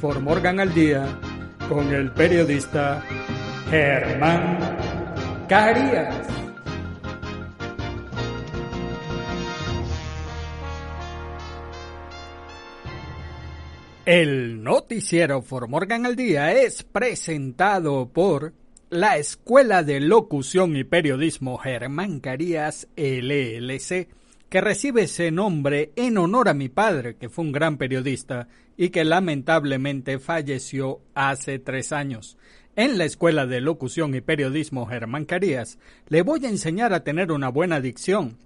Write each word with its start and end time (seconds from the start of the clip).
For 0.00 0.18
Morgan 0.18 0.60
al 0.60 0.72
Día 0.72 1.06
con 1.68 1.92
el 1.92 2.10
periodista 2.12 3.04
Germán 3.68 4.58
Carías. 5.46 6.26
El 14.06 14.64
noticiero 14.64 15.42
For 15.42 15.68
Morgan 15.68 16.06
al 16.06 16.16
Día 16.16 16.52
es 16.52 16.82
presentado 16.82 18.08
por 18.08 18.54
la 18.88 19.18
Escuela 19.18 19.82
de 19.82 20.00
Locución 20.00 20.76
y 20.76 20.84
Periodismo 20.84 21.58
Germán 21.58 22.20
Carías 22.20 22.88
LLC, 22.96 24.08
que 24.50 24.60
recibe 24.60 25.02
ese 25.02 25.30
nombre 25.30 25.92
en 25.94 26.18
honor 26.18 26.48
a 26.48 26.54
mi 26.54 26.68
padre, 26.68 27.14
que 27.16 27.28
fue 27.28 27.44
un 27.44 27.52
gran 27.52 27.78
periodista 27.78 28.48
y 28.76 28.90
que 28.90 29.04
lamentablemente 29.04 30.18
falleció 30.18 31.00
hace 31.14 31.60
tres 31.60 31.92
años. 31.92 32.36
En 32.74 32.98
la 32.98 33.04
Escuela 33.04 33.46
de 33.46 33.60
Locución 33.60 34.14
y 34.14 34.20
Periodismo 34.20 34.86
Germán 34.86 35.24
Carías 35.24 35.78
le 36.08 36.22
voy 36.22 36.44
a 36.44 36.48
enseñar 36.48 36.92
a 36.92 37.04
tener 37.04 37.30
una 37.30 37.48
buena 37.48 37.80
dicción, 37.80 38.38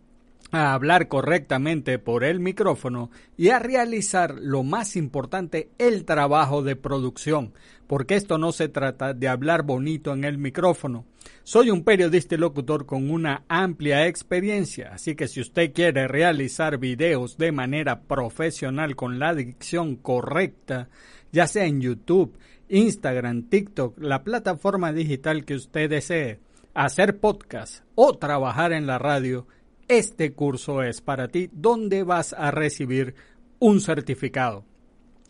a 0.54 0.74
hablar 0.74 1.08
correctamente 1.08 1.98
por 1.98 2.24
el 2.24 2.40
micrófono 2.40 3.10
y 3.36 3.48
a 3.48 3.58
realizar 3.58 4.34
lo 4.40 4.62
más 4.62 4.96
importante, 4.96 5.70
el 5.78 6.04
trabajo 6.04 6.62
de 6.62 6.76
producción, 6.76 7.52
porque 7.86 8.14
esto 8.14 8.38
no 8.38 8.52
se 8.52 8.68
trata 8.68 9.14
de 9.14 9.28
hablar 9.28 9.62
bonito 9.62 10.12
en 10.12 10.24
el 10.24 10.38
micrófono. 10.38 11.04
Soy 11.42 11.70
un 11.70 11.84
periodista 11.84 12.34
y 12.34 12.38
locutor 12.38 12.86
con 12.86 13.10
una 13.10 13.44
amplia 13.48 14.06
experiencia, 14.06 14.92
así 14.94 15.14
que 15.14 15.28
si 15.28 15.40
usted 15.40 15.72
quiere 15.72 16.08
realizar 16.08 16.78
videos 16.78 17.36
de 17.36 17.52
manera 17.52 18.02
profesional 18.02 18.96
con 18.96 19.18
la 19.18 19.34
dicción 19.34 19.96
correcta, 19.96 20.88
ya 21.32 21.46
sea 21.46 21.64
en 21.64 21.80
YouTube, 21.80 22.38
Instagram, 22.68 23.48
TikTok, 23.48 23.98
la 24.00 24.24
plataforma 24.24 24.92
digital 24.92 25.44
que 25.44 25.54
usted 25.54 25.90
desee, 25.90 26.40
hacer 26.74 27.18
podcast 27.18 27.84
o 27.94 28.16
trabajar 28.18 28.72
en 28.72 28.86
la 28.86 28.98
radio, 28.98 29.46
este 29.88 30.32
curso 30.32 30.82
es 30.82 31.00
para 31.00 31.28
ti 31.28 31.48
donde 31.52 32.02
vas 32.02 32.32
a 32.32 32.50
recibir 32.50 33.14
un 33.58 33.80
certificado. 33.80 34.64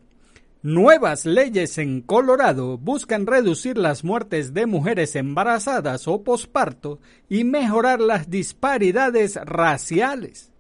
Nuevas 0.61 1.25
leyes 1.25 1.79
en 1.79 2.01
Colorado 2.01 2.77
buscan 2.77 3.25
reducir 3.25 3.79
las 3.79 4.03
muertes 4.03 4.53
de 4.53 4.67
mujeres 4.67 5.15
embarazadas 5.15 6.07
o 6.07 6.23
posparto 6.23 6.99
y 7.29 7.45
mejorar 7.45 7.99
las 7.99 8.29
disparidades 8.29 9.37
raciales. 9.43 10.50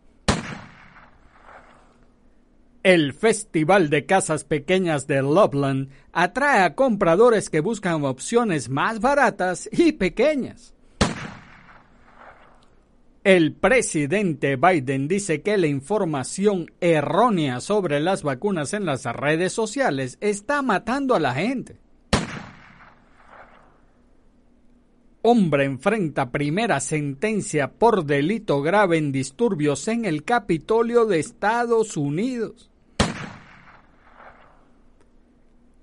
El 2.83 3.13
Festival 3.13 3.91
de 3.91 4.07
Casas 4.07 4.43
Pequeñas 4.43 5.05
de 5.05 5.21
Loveland 5.21 5.89
atrae 6.11 6.63
a 6.63 6.73
compradores 6.73 7.51
que 7.51 7.59
buscan 7.59 8.03
opciones 8.05 8.69
más 8.69 8.99
baratas 8.99 9.69
y 9.71 9.91
pequeñas. 9.91 10.73
El 13.23 13.53
presidente 13.53 14.55
Biden 14.55 15.07
dice 15.07 15.43
que 15.43 15.59
la 15.59 15.67
información 15.67 16.71
errónea 16.81 17.59
sobre 17.59 17.99
las 17.99 18.23
vacunas 18.23 18.73
en 18.73 18.87
las 18.87 19.05
redes 19.05 19.53
sociales 19.53 20.17
está 20.19 20.63
matando 20.63 21.13
a 21.13 21.19
la 21.19 21.35
gente. 21.35 21.77
Hombre 25.21 25.65
enfrenta 25.65 26.31
primera 26.31 26.79
sentencia 26.79 27.73
por 27.73 28.05
delito 28.05 28.63
grave 28.63 28.97
en 28.97 29.11
disturbios 29.11 29.87
en 29.87 30.05
el 30.05 30.23
Capitolio 30.23 31.05
de 31.05 31.19
Estados 31.19 31.95
Unidos. 31.95 32.70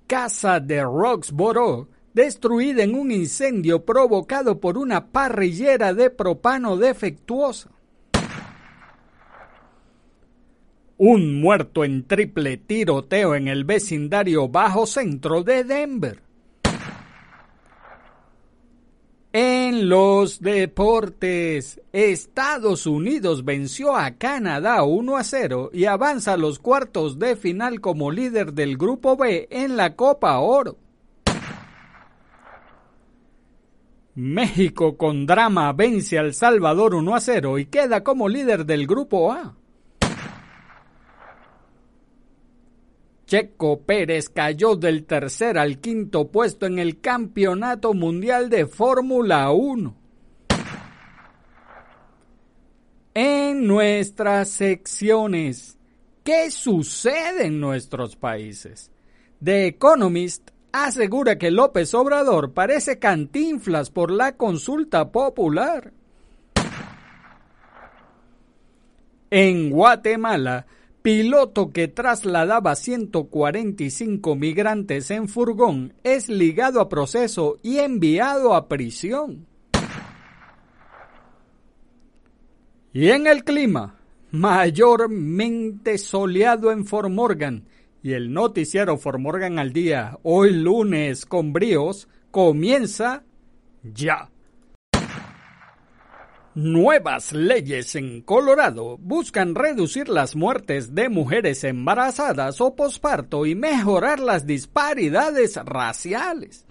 Casa 0.09 0.59
de 0.59 0.81
Roxborough 0.81 1.87
destruida 2.15 2.81
en 2.81 2.95
un 2.95 3.11
incendio 3.11 3.85
provocado 3.85 4.59
por 4.59 4.75
una 4.75 5.11
parrillera 5.11 5.93
de 5.93 6.09
propano 6.09 6.77
defectuosa. 6.77 7.69
Un 10.97 11.39
muerto 11.39 11.85
en 11.85 12.07
triple 12.07 12.57
tiroteo 12.57 13.35
en 13.35 13.47
el 13.47 13.65
vecindario 13.65 14.49
bajo 14.49 14.87
centro 14.87 15.43
de 15.43 15.63
Denver. 15.63 16.23
En 19.31 19.89
los 19.89 20.41
deportes, 20.41 21.79
Estados 21.93 22.87
Unidos 22.87 23.45
venció 23.45 23.95
a 23.95 24.15
Canadá 24.15 24.81
1 24.81 25.17
a 25.17 25.23
0 25.23 25.69
y 25.71 25.85
avanza 25.85 26.33
a 26.33 26.37
los 26.37 26.57
cuartos 26.57 27.19
de 27.19 27.35
final 27.35 27.79
como 27.79 28.09
líder 28.09 28.53
del 28.53 28.75
Grupo 28.75 29.15
B 29.17 29.47
en 29.51 29.77
la 29.77 29.95
Copa 29.95 30.39
Oro. 30.39 30.77
México 34.15 34.97
con 34.97 35.27
drama 35.27 35.73
vence 35.73 36.17
al 36.17 36.33
Salvador 36.33 36.95
1 36.95 37.15
a 37.15 37.19
0 37.19 37.59
y 37.59 37.67
queda 37.67 38.03
como 38.03 38.29
líder 38.29 38.65
del 38.65 38.87
Grupo 38.87 39.31
A. 39.31 39.55
Checo 43.29 43.81
Pérez 43.81 44.27
cayó 44.27 44.75
del 44.75 45.05
tercer 45.05 45.59
al 45.59 45.77
quinto 45.77 46.31
puesto 46.31 46.65
en 46.65 46.79
el 46.79 46.99
Campeonato 46.99 47.93
Mundial 47.93 48.49
de 48.49 48.65
Fórmula 48.65 49.51
1. 49.51 49.95
En 53.13 53.67
nuestras 53.67 54.49
secciones, 54.49 55.77
¿qué 56.23 56.49
sucede 56.49 57.45
en 57.45 57.59
nuestros 57.59 58.15
países? 58.15 58.89
The 59.43 59.67
Economist 59.67 60.49
asegura 60.71 61.37
que 61.37 61.51
López 61.51 61.93
Obrador 61.93 62.53
parece 62.55 62.97
cantinflas 62.97 63.91
por 63.91 64.09
la 64.09 64.37
consulta 64.37 65.11
popular. 65.11 65.93
En 69.29 69.69
Guatemala, 69.69 70.65
piloto 71.01 71.71
que 71.71 71.87
trasladaba 71.87 72.75
145 72.75 74.35
migrantes 74.35 75.11
en 75.11 75.27
furgón 75.27 75.93
es 76.03 76.29
ligado 76.29 76.81
a 76.81 76.89
proceso 76.89 77.57
y 77.63 77.79
enviado 77.79 78.53
a 78.53 78.67
prisión. 78.67 79.47
Y 82.91 83.09
en 83.09 83.27
el 83.27 83.43
clima, 83.43 83.99
mayormente 84.31 85.97
soleado 85.97 86.71
en 86.71 86.85
Fort 86.85 87.09
Morgan 87.09 87.65
y 88.01 88.13
el 88.13 88.33
noticiero 88.33 88.97
Fort 88.97 89.19
Morgan 89.19 89.59
al 89.59 89.73
día, 89.73 90.17
hoy 90.23 90.51
lunes 90.51 91.25
con 91.25 91.53
bríos, 91.53 92.07
comienza 92.31 93.23
ya. 93.83 94.29
Nuevas 96.55 97.31
leyes 97.31 97.95
en 97.95 98.21
Colorado 98.21 98.97
buscan 98.97 99.53
reducir 99.53 100.09
las 100.09 100.35
muertes 100.35 100.95
de 100.95 101.07
mujeres 101.07 101.63
embarazadas 101.63 102.59
o 102.59 102.75
posparto 102.75 103.45
y 103.45 103.53
mejorar 103.53 104.19
las 104.19 104.47
disparidades 104.47 105.57
raciales. 105.63 106.65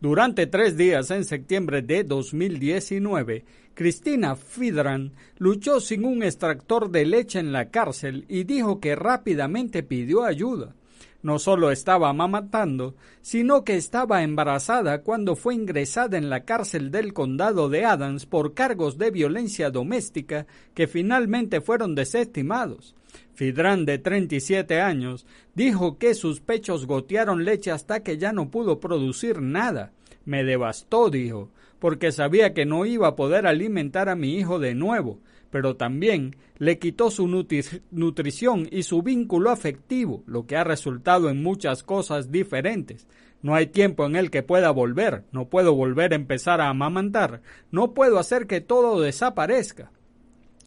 Durante 0.00 0.46
tres 0.46 0.76
días 0.76 1.10
en 1.10 1.24
septiembre 1.24 1.82
de 1.82 2.04
2019, 2.04 3.44
Cristina 3.74 4.36
Fidran 4.36 5.12
luchó 5.38 5.80
sin 5.80 6.04
un 6.04 6.22
extractor 6.22 6.92
de 6.92 7.04
leche 7.04 7.40
en 7.40 7.50
la 7.50 7.70
cárcel 7.70 8.26
y 8.28 8.44
dijo 8.44 8.78
que 8.78 8.94
rápidamente 8.94 9.82
pidió 9.82 10.22
ayuda. 10.22 10.76
No 11.24 11.38
solo 11.38 11.70
estaba 11.70 12.10
amamantando, 12.10 12.96
sino 13.22 13.64
que 13.64 13.76
estaba 13.76 14.22
embarazada 14.22 15.00
cuando 15.00 15.36
fue 15.36 15.54
ingresada 15.54 16.18
en 16.18 16.28
la 16.28 16.44
cárcel 16.44 16.90
del 16.90 17.14
condado 17.14 17.70
de 17.70 17.86
Adams 17.86 18.26
por 18.26 18.52
cargos 18.52 18.98
de 18.98 19.10
violencia 19.10 19.70
doméstica 19.70 20.46
que 20.74 20.86
finalmente 20.86 21.62
fueron 21.62 21.94
desestimados. 21.94 22.94
Fidran, 23.32 23.86
de 23.86 23.96
37 23.96 24.82
años, 24.82 25.24
dijo 25.54 25.96
que 25.96 26.12
sus 26.12 26.42
pechos 26.42 26.86
gotearon 26.86 27.46
leche 27.46 27.70
hasta 27.70 28.02
que 28.02 28.18
ya 28.18 28.34
no 28.34 28.50
pudo 28.50 28.78
producir 28.78 29.40
nada. 29.40 29.92
Me 30.26 30.44
devastó, 30.44 31.08
dijo, 31.08 31.48
porque 31.78 32.12
sabía 32.12 32.52
que 32.52 32.66
no 32.66 32.84
iba 32.84 33.08
a 33.08 33.16
poder 33.16 33.46
alimentar 33.46 34.10
a 34.10 34.14
mi 34.14 34.36
hijo 34.36 34.58
de 34.58 34.74
nuevo 34.74 35.20
pero 35.54 35.76
también 35.76 36.34
le 36.58 36.80
quitó 36.80 37.12
su 37.12 37.28
nutrición 37.28 38.68
y 38.72 38.82
su 38.82 39.04
vínculo 39.04 39.50
afectivo, 39.50 40.24
lo 40.26 40.48
que 40.48 40.56
ha 40.56 40.64
resultado 40.64 41.30
en 41.30 41.44
muchas 41.44 41.84
cosas 41.84 42.32
diferentes. 42.32 43.06
No 43.40 43.54
hay 43.54 43.68
tiempo 43.68 44.04
en 44.04 44.16
el 44.16 44.32
que 44.32 44.42
pueda 44.42 44.72
volver, 44.72 45.22
no 45.30 45.48
puedo 45.48 45.72
volver 45.72 46.10
a 46.12 46.16
empezar 46.16 46.60
a 46.60 46.70
amamantar, 46.70 47.40
no 47.70 47.94
puedo 47.94 48.18
hacer 48.18 48.48
que 48.48 48.60
todo 48.60 49.00
desaparezca. 49.00 49.92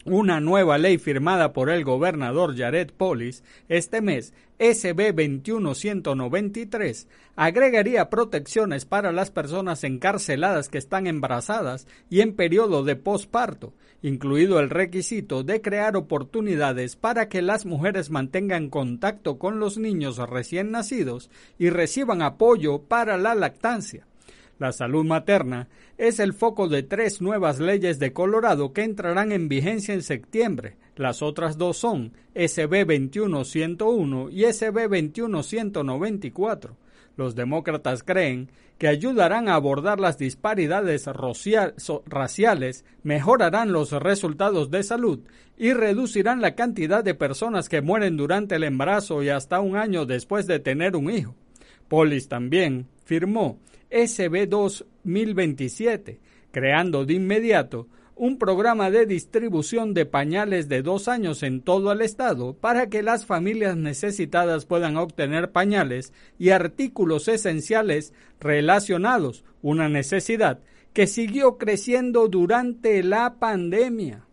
Una 0.09 0.39
nueva 0.39 0.77
ley 0.77 0.99
firmada 0.99 1.51
por 1.51 1.69
el 1.69 1.83
gobernador 1.83 2.55
Jared 2.55 2.91
Polis 2.95 3.43
este 3.67 3.99
mes, 3.99 4.33
SB 4.57 5.11
21193, 5.11 7.09
agregaría 7.35 8.09
protecciones 8.09 8.85
para 8.85 9.11
las 9.11 9.31
personas 9.31 9.83
encarceladas 9.83 10.69
que 10.69 10.77
están 10.77 11.07
embarazadas 11.07 11.87
y 12.09 12.21
en 12.21 12.37
periodo 12.37 12.85
de 12.85 12.95
posparto, 12.95 13.73
incluido 14.01 14.61
el 14.61 14.69
requisito 14.69 15.43
de 15.43 15.61
crear 15.61 15.97
oportunidades 15.97 16.95
para 16.95 17.27
que 17.27 17.41
las 17.41 17.65
mujeres 17.65 18.09
mantengan 18.09 18.69
contacto 18.69 19.37
con 19.37 19.59
los 19.59 19.77
niños 19.77 20.19
recién 20.19 20.71
nacidos 20.71 21.29
y 21.59 21.69
reciban 21.69 22.21
apoyo 22.21 22.81
para 22.81 23.17
la 23.17 23.35
lactancia. 23.35 24.07
La 24.59 24.71
salud 24.71 25.05
materna 25.05 25.67
es 25.97 26.19
el 26.19 26.33
foco 26.33 26.67
de 26.67 26.81
tres 26.81 27.21
nuevas 27.21 27.59
leyes 27.59 27.99
de 27.99 28.11
Colorado 28.11 28.73
que 28.73 28.83
entrarán 28.83 29.31
en 29.31 29.49
vigencia 29.49 29.93
en 29.93 30.01
septiembre. 30.01 30.77
Las 30.95 31.21
otras 31.21 31.57
dos 31.57 31.77
son 31.77 32.13
SB 32.33 32.85
21101 32.85 34.29
y 34.31 34.45
SB 34.45 34.89
21194. 34.89 36.75
Los 37.17 37.35
demócratas 37.35 38.03
creen 38.03 38.49
que 38.77 38.87
ayudarán 38.87 39.49
a 39.49 39.55
abordar 39.55 39.99
las 39.99 40.17
disparidades 40.17 41.07
raciales, 42.05 42.85
mejorarán 43.03 43.71
los 43.71 43.91
resultados 43.91 44.69
de 44.69 44.83
salud 44.83 45.19
y 45.57 45.73
reducirán 45.73 46.41
la 46.41 46.53
cantidad 46.53 47.03
de 47.03 47.15
personas 47.15 47.69
que 47.69 47.81
mueren 47.81 48.17
durante 48.17 48.55
el 48.55 48.63
embarazo 48.63 49.23
y 49.23 49.29
hasta 49.29 49.59
un 49.59 49.75
año 49.75 50.05
después 50.05 50.45
de 50.45 50.59
tener 50.59 50.95
un 50.95 51.09
hijo. 51.09 51.35
Polis 51.87 52.27
también 52.27 52.87
firmó 53.03 53.59
SB 53.89 54.47
2027, 54.47 56.19
creando 56.51 57.05
de 57.05 57.13
inmediato 57.13 57.87
un 58.15 58.39
programa 58.39 58.89
de 58.89 59.05
distribución 59.05 59.93
de 59.93 60.05
pañales 60.05 60.67
de 60.67 60.81
dos 60.81 61.07
años 61.07 61.43
en 61.43 61.61
todo 61.61 61.91
el 61.91 62.01
estado 62.01 62.53
para 62.53 62.89
que 62.89 63.03
las 63.03 63.25
familias 63.25 63.77
necesitadas 63.77 64.65
puedan 64.65 64.97
obtener 64.97 65.51
pañales 65.51 66.13
y 66.39 66.49
artículos 66.49 67.27
esenciales 67.27 68.13
relacionados, 68.39 69.45
una 69.61 69.87
necesidad 69.87 70.59
que 70.93 71.05
siguió 71.05 71.57
creciendo 71.59 72.27
durante 72.27 73.03
la 73.03 73.35
pandemia. 73.35 74.26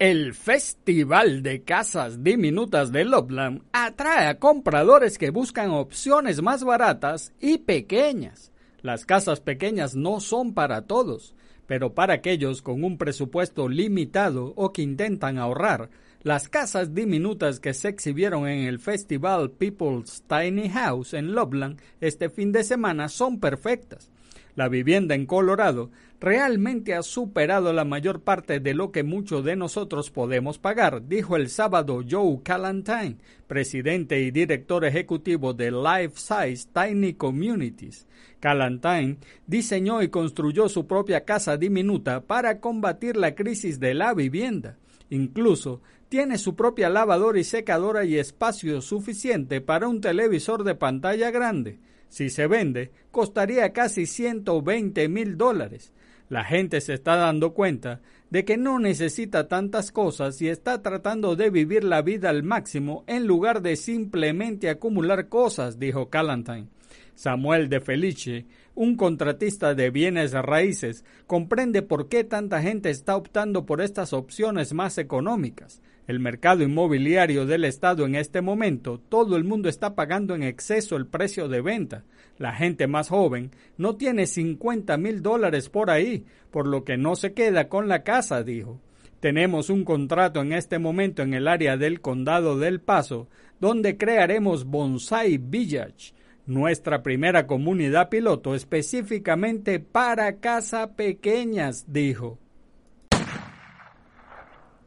El 0.00 0.32
Festival 0.32 1.42
de 1.42 1.62
Casas 1.62 2.24
Diminutas 2.24 2.90
de 2.90 3.04
Loveland 3.04 3.64
atrae 3.70 4.28
a 4.28 4.38
compradores 4.38 5.18
que 5.18 5.28
buscan 5.28 5.72
opciones 5.72 6.40
más 6.40 6.64
baratas 6.64 7.34
y 7.38 7.58
pequeñas. 7.58 8.50
Las 8.80 9.04
casas 9.04 9.40
pequeñas 9.40 9.96
no 9.96 10.20
son 10.20 10.54
para 10.54 10.86
todos, 10.86 11.34
pero 11.66 11.92
para 11.92 12.14
aquellos 12.14 12.62
con 12.62 12.82
un 12.82 12.96
presupuesto 12.96 13.68
limitado 13.68 14.54
o 14.56 14.72
que 14.72 14.80
intentan 14.80 15.36
ahorrar, 15.36 15.90
las 16.22 16.48
casas 16.48 16.94
diminutas 16.94 17.60
que 17.60 17.74
se 17.74 17.88
exhibieron 17.88 18.48
en 18.48 18.60
el 18.60 18.78
festival 18.78 19.50
People's 19.50 20.24
Tiny 20.26 20.70
House 20.70 21.12
en 21.12 21.34
Loveland 21.34 21.78
este 22.00 22.30
fin 22.30 22.52
de 22.52 22.64
semana 22.64 23.10
son 23.10 23.38
perfectas. 23.38 24.10
La 24.54 24.68
vivienda 24.68 25.14
en 25.14 25.26
Colorado 25.26 25.90
realmente 26.20 26.94
ha 26.94 27.02
superado 27.02 27.72
la 27.72 27.84
mayor 27.84 28.20
parte 28.22 28.60
de 28.60 28.74
lo 28.74 28.92
que 28.92 29.02
muchos 29.02 29.44
de 29.44 29.56
nosotros 29.56 30.10
podemos 30.10 30.58
pagar, 30.58 31.06
dijo 31.08 31.36
el 31.36 31.48
sábado 31.48 32.02
Joe 32.08 32.40
Calantine, 32.42 33.16
presidente 33.46 34.20
y 34.20 34.30
director 34.30 34.84
ejecutivo 34.84 35.54
de 35.54 35.70
Life 35.70 36.14
Size 36.16 36.68
Tiny 36.72 37.14
Communities. 37.14 38.06
Calantine 38.38 39.18
diseñó 39.46 40.02
y 40.02 40.08
construyó 40.08 40.68
su 40.68 40.86
propia 40.86 41.24
casa 41.24 41.56
diminuta 41.56 42.22
para 42.22 42.60
combatir 42.60 43.16
la 43.16 43.34
crisis 43.34 43.80
de 43.80 43.94
la 43.94 44.14
vivienda. 44.14 44.76
Incluso 45.10 45.80
tiene 46.08 46.38
su 46.38 46.56
propia 46.56 46.90
lavadora 46.90 47.38
y 47.38 47.44
secadora 47.44 48.04
y 48.04 48.16
espacio 48.16 48.80
suficiente 48.82 49.60
para 49.60 49.88
un 49.88 50.00
televisor 50.00 50.64
de 50.64 50.74
pantalla 50.74 51.30
grande. 51.30 51.78
Si 52.10 52.28
se 52.28 52.48
vende, 52.48 52.90
costaría 53.10 53.72
casi 53.72 54.04
120 54.04 55.08
mil 55.08 55.38
dólares. 55.38 55.92
La 56.28 56.44
gente 56.44 56.80
se 56.80 56.94
está 56.94 57.16
dando 57.16 57.54
cuenta 57.54 58.00
de 58.30 58.44
que 58.44 58.56
no 58.56 58.78
necesita 58.78 59.48
tantas 59.48 59.90
cosas 59.92 60.42
y 60.42 60.48
está 60.48 60.82
tratando 60.82 61.34
de 61.36 61.50
vivir 61.50 61.84
la 61.84 62.02
vida 62.02 62.28
al 62.28 62.42
máximo 62.42 63.04
en 63.06 63.26
lugar 63.26 63.62
de 63.62 63.76
simplemente 63.76 64.68
acumular 64.68 65.28
cosas, 65.28 65.78
dijo 65.78 66.10
Calantine. 66.10 66.68
Samuel 67.14 67.68
de 67.68 67.80
Felice, 67.80 68.46
un 68.74 68.96
contratista 68.96 69.74
de 69.74 69.90
bienes 69.90 70.32
raíces, 70.32 71.04
comprende 71.26 71.82
por 71.82 72.08
qué 72.08 72.24
tanta 72.24 72.60
gente 72.60 72.90
está 72.90 73.16
optando 73.16 73.66
por 73.66 73.80
estas 73.80 74.12
opciones 74.12 74.72
más 74.72 74.98
económicas 74.98 75.80
el 76.10 76.18
mercado 76.18 76.64
inmobiliario 76.64 77.46
del 77.46 77.64
Estado 77.64 78.04
en 78.04 78.16
este 78.16 78.40
momento, 78.40 79.00
todo 79.08 79.36
el 79.36 79.44
mundo 79.44 79.68
está 79.68 79.94
pagando 79.94 80.34
en 80.34 80.42
exceso 80.42 80.96
el 80.96 81.06
precio 81.06 81.48
de 81.48 81.60
venta. 81.60 82.02
La 82.36 82.52
gente 82.52 82.88
más 82.88 83.08
joven 83.08 83.52
no 83.78 83.94
tiene 83.94 84.26
50 84.26 84.96
mil 84.96 85.22
dólares 85.22 85.68
por 85.68 85.88
ahí, 85.88 86.24
por 86.50 86.66
lo 86.66 86.84
que 86.84 86.96
no 86.96 87.14
se 87.14 87.32
queda 87.32 87.68
con 87.68 87.86
la 87.86 88.02
casa, 88.02 88.42
dijo. 88.42 88.80
Tenemos 89.20 89.70
un 89.70 89.84
contrato 89.84 90.40
en 90.40 90.52
este 90.52 90.80
momento 90.80 91.22
en 91.22 91.32
el 91.32 91.46
área 91.46 91.76
del 91.76 92.00
condado 92.00 92.58
del 92.58 92.80
Paso, 92.80 93.28
donde 93.60 93.96
crearemos 93.96 94.64
Bonsai 94.64 95.38
Village, 95.38 96.14
nuestra 96.44 97.04
primera 97.04 97.46
comunidad 97.46 98.08
piloto 98.08 98.56
específicamente 98.56 99.78
para 99.78 100.40
casa 100.40 100.96
pequeñas, 100.96 101.84
dijo. 101.86 102.38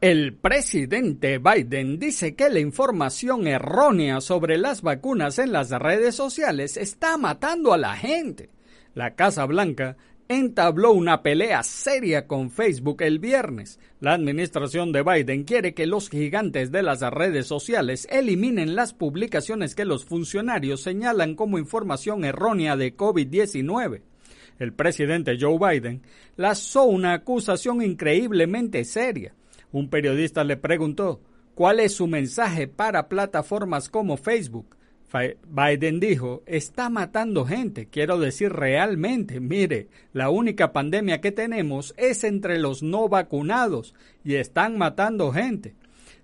El 0.04 0.34
presidente 0.34 1.38
Biden 1.38 1.98
dice 1.98 2.34
que 2.34 2.50
la 2.50 2.60
información 2.60 3.46
errónea 3.46 4.20
sobre 4.20 4.58
las 4.58 4.82
vacunas 4.82 5.38
en 5.38 5.50
las 5.50 5.70
redes 5.70 6.14
sociales 6.14 6.76
está 6.76 7.16
matando 7.16 7.72
a 7.72 7.78
la 7.78 7.96
gente. 7.96 8.50
La 8.92 9.14
Casa 9.14 9.46
Blanca 9.46 9.96
entabló 10.28 10.92
una 10.92 11.22
pelea 11.22 11.62
seria 11.62 12.26
con 12.26 12.50
Facebook 12.50 13.00
el 13.00 13.18
viernes. 13.18 13.80
La 13.98 14.12
administración 14.12 14.92
de 14.92 15.02
Biden 15.02 15.44
quiere 15.44 15.72
que 15.72 15.86
los 15.86 16.10
gigantes 16.10 16.70
de 16.70 16.82
las 16.82 17.00
redes 17.00 17.46
sociales 17.46 18.06
eliminen 18.10 18.76
las 18.76 18.92
publicaciones 18.92 19.74
que 19.74 19.86
los 19.86 20.04
funcionarios 20.04 20.82
señalan 20.82 21.34
como 21.34 21.56
información 21.56 22.26
errónea 22.26 22.76
de 22.76 22.94
COVID-19. 22.94 24.02
El 24.58 24.74
presidente 24.74 25.38
Joe 25.40 25.56
Biden 25.58 26.02
lanzó 26.36 26.84
una 26.84 27.14
acusación 27.14 27.80
increíblemente 27.80 28.84
seria 28.84 29.32
un 29.74 29.88
periodista 29.88 30.44
le 30.44 30.56
preguntó 30.56 31.20
cuál 31.56 31.80
es 31.80 31.96
su 31.96 32.06
mensaje 32.06 32.68
para 32.68 33.08
plataformas 33.08 33.88
como 33.88 34.16
Facebook. 34.16 34.76
Biden 35.48 35.98
dijo, 35.98 36.44
está 36.46 36.88
matando 36.90 37.44
gente, 37.44 37.88
quiero 37.88 38.20
decir 38.20 38.52
realmente, 38.52 39.40
mire, 39.40 39.88
la 40.12 40.30
única 40.30 40.72
pandemia 40.72 41.20
que 41.20 41.32
tenemos 41.32 41.92
es 41.96 42.22
entre 42.22 42.58
los 42.58 42.84
no 42.84 43.08
vacunados 43.08 43.94
y 44.24 44.36
están 44.36 44.78
matando 44.78 45.32
gente. 45.32 45.74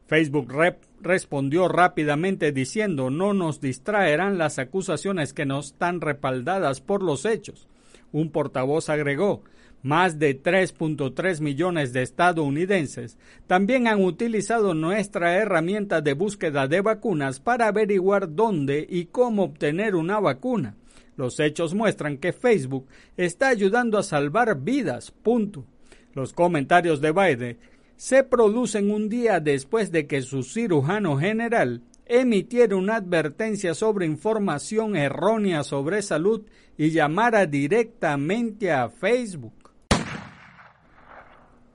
Facebook 0.06 0.52
respondió 1.00 1.66
rápidamente 1.66 2.52
diciendo 2.52 3.10
no 3.10 3.34
nos 3.34 3.60
distraerán 3.60 4.38
las 4.38 4.60
acusaciones 4.60 5.32
que 5.32 5.44
no 5.44 5.58
están 5.58 6.00
respaldadas 6.00 6.80
por 6.80 7.02
los 7.02 7.24
hechos. 7.24 7.66
Un 8.12 8.30
portavoz 8.30 8.88
agregó 8.90 9.42
más 9.82 10.18
de 10.18 10.42
3.3 10.42 11.40
millones 11.40 11.92
de 11.92 12.02
estadounidenses 12.02 13.16
también 13.46 13.88
han 13.88 14.04
utilizado 14.04 14.74
nuestra 14.74 15.36
herramienta 15.36 16.00
de 16.00 16.12
búsqueda 16.12 16.68
de 16.68 16.80
vacunas 16.82 17.40
para 17.40 17.68
averiguar 17.68 18.34
dónde 18.34 18.86
y 18.88 19.06
cómo 19.06 19.44
obtener 19.44 19.94
una 19.94 20.20
vacuna. 20.20 20.76
Los 21.16 21.40
hechos 21.40 21.74
muestran 21.74 22.18
que 22.18 22.32
Facebook 22.32 22.86
está 23.16 23.48
ayudando 23.48 23.98
a 23.98 24.02
salvar 24.02 24.58
vidas. 24.60 25.10
Punto. 25.10 25.64
Los 26.14 26.32
comentarios 26.32 27.00
de 27.00 27.12
Biden 27.12 27.58
se 27.96 28.24
producen 28.24 28.90
un 28.90 29.08
día 29.08 29.40
después 29.40 29.92
de 29.92 30.06
que 30.06 30.22
su 30.22 30.42
cirujano 30.42 31.18
general 31.18 31.82
emitiera 32.06 32.74
una 32.74 32.96
advertencia 32.96 33.74
sobre 33.74 34.06
información 34.06 34.96
errónea 34.96 35.62
sobre 35.62 36.02
salud 36.02 36.42
y 36.76 36.90
llamara 36.90 37.46
directamente 37.46 38.72
a 38.72 38.88
Facebook. 38.88 39.59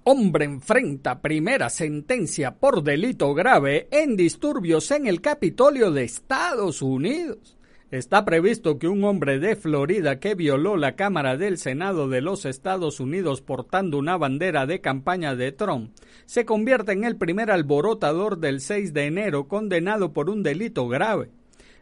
Hombre 0.08 0.46
enfrenta 0.46 1.20
primera 1.20 1.72
sentencia 1.72 2.58
por 2.58 2.84
delito 2.84 3.34
grave 3.34 3.88
en 3.90 4.16
disturbios 4.16 4.92
en 4.92 5.08
el 5.08 5.20
Capitolio 5.20 5.90
de 5.90 6.04
Estados 6.04 6.84
Unidos. 6.84 7.58
Está 7.90 8.24
previsto 8.24 8.78
que 8.78 8.88
un 8.88 9.04
hombre 9.04 9.40
de 9.40 9.56
Florida 9.56 10.20
que 10.20 10.36
violó 10.36 10.78
la 10.78 10.96
Cámara 10.96 11.38
del 11.38 11.58
Senado 11.58 12.08
de 12.08 12.22
los 12.22 12.46
Estados 12.46 13.00
Unidos 13.00 13.42
portando 13.42 13.98
una 13.98 14.16
bandera 14.16 14.68
de 14.68 14.80
campaña 14.80 15.36
de 15.36 15.52
Trump 15.52 15.90
se 16.28 16.46
convierta 16.46 16.92
en 16.92 17.04
el 17.04 17.16
primer 17.16 17.50
alborotador 17.50 18.38
del 18.38 18.62
6 18.62 18.94
de 18.94 19.08
enero 19.08 19.48
condenado 19.48 20.14
por 20.14 20.30
un 20.30 20.44
delito 20.44 20.88
grave. 20.88 21.32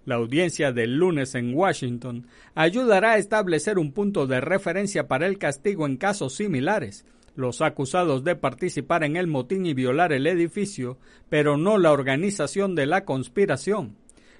La 0.05 0.15
audiencia 0.15 0.71
del 0.71 0.95
lunes 0.95 1.35
en 1.35 1.53
Washington 1.53 2.25
ayudará 2.55 3.11
a 3.11 3.17
establecer 3.17 3.77
un 3.77 3.91
punto 3.91 4.27
de 4.27 4.39
referencia 4.39 5.09
para 5.09 5.27
el 5.27 5.37
castigo 5.37 5.85
en 5.85 5.97
casos 5.97 6.35
similares, 6.35 7.05
los 7.35 7.61
acusados 7.61 8.23
de 8.23 8.35
participar 8.35 9.03
en 9.03 9.15
el 9.15 9.27
motín 9.27 9.65
y 9.65 9.73
violar 9.73 10.13
el 10.13 10.27
edificio, 10.27 10.97
pero 11.29 11.57
no 11.57 11.77
la 11.77 11.91
organización 11.91 12.75
de 12.75 12.85
la 12.85 13.05
conspiración. 13.05 13.95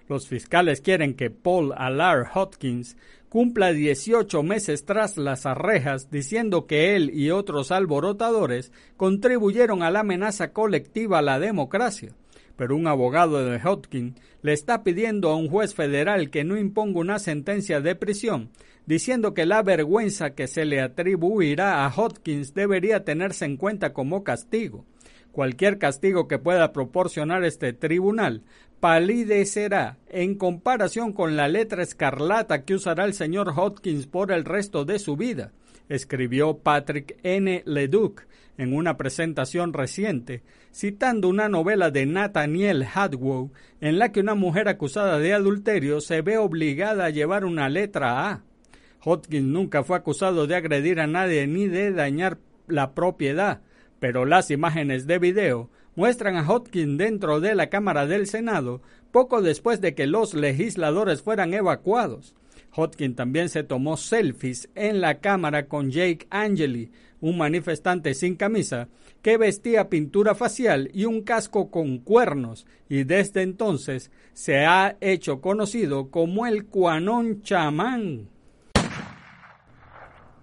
Los 0.08 0.28
fiscales 0.28 0.82
quieren 0.82 1.14
que 1.14 1.30
Paul 1.30 1.74
Allard 1.78 2.28
Hopkins 2.34 2.98
cumpla 3.30 3.72
18 3.72 4.44
meses 4.44 4.86
tras 4.86 5.18
las 5.18 5.46
rejas 5.46 6.12
diciendo 6.12 6.68
que 6.68 6.96
él 6.96 7.10
y 7.14 7.32
otros 7.32 7.72
alborotadores 7.72 8.72
contribuyeron 8.98 9.82
a 9.82 9.90
la 9.90 10.02
amenaza 10.02 10.52
colectiva 10.52 11.20
a 11.20 11.24
la 11.24 11.40
democracia. 11.40 12.14
Pero 12.56 12.76
un 12.76 12.88
abogado 12.88 13.44
de 13.44 13.60
Hopkins 13.64 14.20
le 14.42 14.54
está 14.54 14.84
pidiendo 14.84 15.30
a 15.30 15.36
un 15.36 15.50
juez 15.50 15.74
federal 15.74 16.30
que 16.30 16.44
no 16.44 16.58
imponga 16.58 17.00
una 17.00 17.20
sentencia 17.20 17.82
de 17.82 17.96
prisión 17.96 18.50
diciendo 18.86 19.34
que 19.34 19.46
la 19.46 19.64
vergüenza 19.64 20.32
que 20.32 20.48
se 20.48 20.66
le 20.66 20.82
atribuirá 20.82 21.86
a 21.86 21.94
Hopkins 21.96 22.54
debería 22.54 23.04
tenerse 23.04 23.46
en 23.46 23.58
cuenta 23.58 23.94
como 23.94 24.24
castigo. 24.24 24.86
Cualquier 25.32 25.80
castigo 25.80 26.28
que 26.28 26.38
pueda 26.38 26.74
proporcionar 26.74 27.44
este 27.44 27.74
tribunal 27.74 28.44
palidecerá 28.80 29.98
en 30.10 30.36
comparación 30.36 31.14
con 31.14 31.36
la 31.36 31.48
letra 31.48 31.82
escarlata 31.82 32.66
que 32.66 32.76
usará 32.76 33.06
el 33.06 33.14
señor 33.14 33.54
Hopkins 33.56 34.06
por 34.06 34.32
el 34.32 34.46
resto 34.46 34.86
de 34.86 35.00
su 35.00 35.16
vida, 35.16 35.54
escribió 35.90 36.58
Patrick 36.58 37.18
N. 37.24 37.64
Leduc 37.66 38.24
en 38.58 38.74
una 38.74 38.98
presentación 38.98 39.74
reciente, 39.74 40.44
citando 40.74 41.28
una 41.28 41.50
novela 41.50 41.92
de 41.92 42.06
Nathaniel 42.06 42.86
Hadwow 42.94 43.52
en 43.82 44.00
la 44.00 44.12
que 44.12 44.20
una 44.20 44.36
mujer 44.36 44.68
acusada 44.68 45.20
de 45.20 45.34
adulterio 45.34 46.02
se 46.02 46.22
ve 46.22 46.38
obligada 46.38 47.06
a 47.06 47.10
llevar 47.10 47.46
una 47.46 47.70
letra 47.70 48.30
A. 48.30 48.44
Hopkins 49.04 49.48
nunca 49.48 49.84
fue 49.84 49.98
acusado 49.98 50.48
de 50.48 50.56
agredir 50.56 51.00
a 51.00 51.08
nadie 51.08 51.46
ni 51.48 51.68
de 51.68 51.92
dañar 51.92 52.38
la 52.68 52.94
propiedad, 52.94 53.62
pero 54.00 54.26
las 54.26 54.50
imágenes 54.52 55.08
de 55.08 55.20
video 55.20 55.70
muestran 55.96 56.38
a 56.38 56.50
Hopkins 56.50 56.98
dentro 56.98 57.40
de 57.40 57.56
la 57.56 57.70
Cámara 57.70 58.06
del 58.06 58.28
Senado 58.28 58.82
poco 59.12 59.42
después 59.42 59.82
de 59.82 59.94
que 59.94 60.08
los 60.08 60.34
legisladores 60.34 61.22
fueran 61.22 61.54
evacuados. 61.54 62.36
Hopkins 62.76 63.16
también 63.16 63.50
se 63.50 63.64
tomó 63.64 63.98
selfies 63.98 64.70
en 64.74 65.02
la 65.02 65.20
Cámara 65.20 65.68
con 65.68 65.92
Jake 65.92 66.26
Angeli, 66.32 66.92
un 67.24 67.38
manifestante 67.38 68.14
sin 68.14 68.36
camisa 68.36 68.90
que 69.22 69.38
vestía 69.38 69.88
pintura 69.90 70.36
facial 70.36 70.92
y 70.94 71.06
un 71.06 71.22
casco 71.22 71.72
con 71.72 72.00
cuernos, 72.00 72.68
y 72.90 73.06
desde 73.06 73.44
entonces 73.44 74.12
se 74.34 74.66
ha 74.66 74.98
hecho 75.00 75.40
conocido 75.40 76.12
como 76.12 76.46
el 76.46 76.66
Cuanón 76.66 77.42
Chamán 77.42 78.28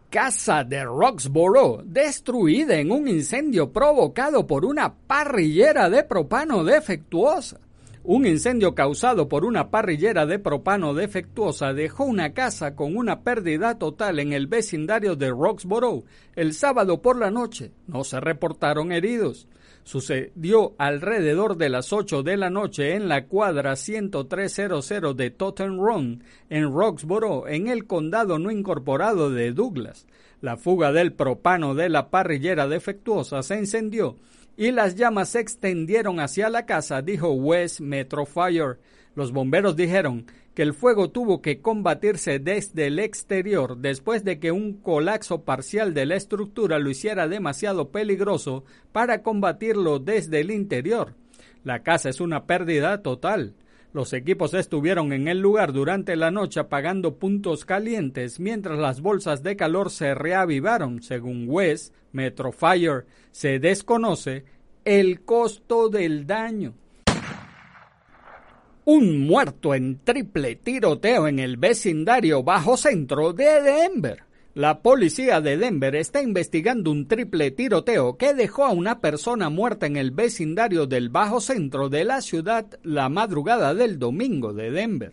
casa 0.09 0.65
de 0.65 0.83
Roxborough 0.83 1.83
destruida 1.85 2.77
en 2.77 2.91
un 2.91 3.07
incendio 3.07 3.71
provocado 3.71 4.47
por 4.47 4.65
una 4.65 4.93
parrillera 4.93 5.89
de 5.91 6.03
propano 6.03 6.65
defectuosa. 6.65 7.61
Un 8.03 8.27
incendio 8.27 8.75
causado 8.75 9.29
por 9.29 9.45
una 9.45 9.71
parrillera 9.71 10.25
de 10.25 10.39
propano 10.39 10.95
defectuosa 10.95 11.75
dejó 11.75 12.05
una 12.05 12.33
casa 12.33 12.75
con 12.75 12.97
una 12.97 13.21
pérdida 13.21 13.79
total 13.79 14.19
en 14.21 14.33
el 14.33 14.47
vecindario 14.47 15.17
de 15.17 15.29
Roxborough 15.29 16.05
el 16.35 16.55
sábado 16.55 17.03
por 17.03 17.19
la 17.19 17.31
noche. 17.31 17.73
No 17.87 18.03
se 18.03 18.19
reportaron 18.19 18.91
heridos. 18.91 19.49
Sucedió 19.85 20.75
alrededor 20.79 21.59
de 21.59 21.69
las 21.69 21.93
8 21.93 22.23
de 22.23 22.39
la 22.39 22.49
noche 22.49 22.95
en 22.95 23.07
la 23.07 23.27
cuadra 23.27 23.77
10300 23.77 25.15
de 25.15 25.31
Totten 25.31 25.77
Run, 25.77 26.25
en 26.49 26.73
Roxborough, 26.73 27.49
en 27.49 27.69
el 27.69 27.87
condado 27.87 28.39
no 28.39 28.51
incorporado 28.51 29.31
de 29.31 29.53
Douglas. 29.53 30.07
La 30.41 30.57
fuga 30.57 30.91
del 30.91 31.13
propano 31.13 31.75
de 31.75 31.91
la 31.91 32.09
parrillera 32.09 32.67
defectuosa 32.67 33.43
se 33.43 33.59
encendió 33.59 34.17
y 34.61 34.73
las 34.73 34.95
llamas 34.95 35.31
se 35.31 35.41
extendieron 35.41 36.21
hacia 36.21 36.51
la 36.51 36.67
casa, 36.67 37.01
dijo 37.01 37.33
West 37.33 37.81
Metro 37.81 38.27
Fire. 38.27 38.79
Los 39.15 39.33
bomberos 39.33 39.75
dijeron 39.75 40.27
que 40.53 40.61
el 40.61 40.75
fuego 40.75 41.09
tuvo 41.09 41.41
que 41.41 41.63
combatirse 41.63 42.39
desde 42.41 42.89
el 42.89 42.99
exterior 42.99 43.79
después 43.79 44.23
de 44.23 44.39
que 44.39 44.53
un 44.53 44.75
colapso 44.75 45.47
parcial 45.47 45.95
de 45.95 46.05
la 46.05 46.17
estructura 46.17 46.79
lo 46.79 46.91
hiciera 46.91 47.27
demasiado 47.27 47.89
peligroso 47.89 48.65
para 48.93 49.23
combatirlo 49.23 49.99
desde 49.99 50.41
el 50.41 50.51
interior. 50.51 51.15
La 51.65 51.83
casa 51.83 52.11
es 52.11 52.21
una 52.21 52.45
pérdida 52.45 53.01
total. 53.01 53.55
Los 53.93 54.13
equipos 54.13 54.55
estuvieron 54.55 55.13
en 55.13 55.27
el 55.27 55.41
lugar 55.41 55.73
durante 55.73 56.15
la 56.15 56.31
noche 56.31 56.61
apagando 56.61 57.17
puntos 57.17 57.65
calientes 57.65 58.39
mientras 58.39 58.79
las 58.79 59.01
bolsas 59.01 59.43
de 59.43 59.57
calor 59.57 59.91
se 59.91 60.15
reavivaron. 60.15 61.03
Según 61.03 61.47
West 61.49 61.93
Metro 62.13 62.53
Fire, 62.53 63.07
se 63.33 63.59
desconoce 63.59 64.45
el 64.85 65.23
costo 65.23 65.89
del 65.89 66.25
daño. 66.25 66.75
Un 68.85 69.27
muerto 69.27 69.75
en 69.75 69.99
triple 70.05 70.55
tiroteo 70.55 71.27
en 71.27 71.41
el 71.41 71.57
vecindario 71.57 72.45
bajo 72.45 72.77
centro 72.77 73.33
de 73.33 73.61
Denver. 73.61 74.30
La 74.55 74.83
policía 74.83 75.41
de 75.41 75.57
Denver 75.57 75.95
está 75.95 76.23
investigando 76.23 76.91
un 76.91 77.07
triple 77.07 77.53
tiroteo 77.53 78.17
que 78.17 78.35
dejó 78.35 78.65
a 78.65 78.73
una 78.73 78.99
persona 78.99 79.49
muerta 79.49 79.87
en 79.87 79.95
el 79.95 80.11
vecindario 80.11 80.87
del 80.89 81.09
bajo 81.09 81.41
centro 81.41 81.89
de 81.89 82.05
la 82.05 82.21
ciudad 82.21 82.67
la 82.83 83.09
madrugada 83.09 83.75
del 83.75 84.01
domingo 84.01 84.53
de 84.53 84.73
Denver. 84.73 85.13